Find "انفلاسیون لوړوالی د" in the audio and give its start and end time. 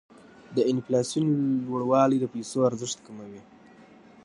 0.71-2.25